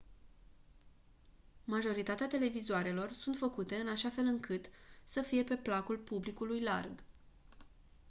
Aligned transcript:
majoritatea 1.65 2.27
televizoarelor 2.27 3.11
sunt 3.11 3.37
făcute 3.37 3.75
în 3.75 3.87
așa 3.87 4.09
fel 4.09 4.25
încât 4.25 4.65
să 5.03 5.21
fie 5.21 5.43
pe 5.43 5.55
placul 5.55 5.97
publicului 5.97 6.61
larg 6.61 7.03